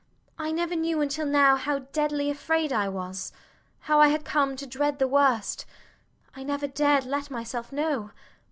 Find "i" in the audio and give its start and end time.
0.39-0.51, 2.73-2.89, 4.01-4.07, 6.35-6.41